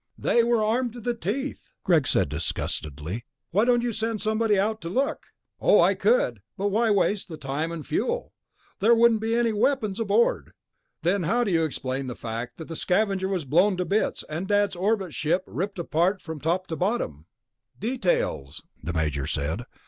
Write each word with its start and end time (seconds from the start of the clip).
"They 0.17 0.43
were 0.43 0.63
armed 0.63 0.93
to 0.93 0.99
the 0.99 1.13
teeth," 1.13 1.73
Greg 1.83 2.07
said 2.07 2.27
disgustedly. 2.27 3.23
"Why 3.51 3.65
don't 3.65 3.83
you 3.83 3.93
send 3.93 4.19
somebody 4.19 4.57
out 4.57 4.81
to 4.81 4.89
look?" 4.89 5.27
"Oh, 5.59 5.79
I 5.79 5.93
could, 5.93 6.41
but 6.57 6.69
why 6.69 6.89
waste 6.89 7.27
the 7.27 7.37
time 7.37 7.71
and 7.71 7.85
fuel? 7.85 8.33
There 8.79 8.95
wouldn't 8.95 9.21
be 9.21 9.35
any 9.35 9.53
weapons 9.53 9.99
aboard." 9.99 10.53
"Then 11.03 11.21
how 11.21 11.43
do 11.43 11.51
they 11.55 11.63
explain 11.63 12.07
the 12.07 12.15
fact 12.15 12.57
that 12.57 12.65
the 12.67 12.75
Scavenger 12.75 13.27
was 13.27 13.45
blown 13.45 13.77
to 13.77 13.85
bits 13.85 14.23
and 14.27 14.47
Dad's 14.47 14.75
orbit 14.75 15.13
ship 15.13 15.43
ripped 15.45 15.77
apart 15.77 16.19
from 16.19 16.39
top 16.41 16.65
to 16.69 16.75
bottom?" 16.75 17.27
"Details," 17.79 18.63
the 18.81 18.93
Major 18.93 19.27
said. 19.27 19.65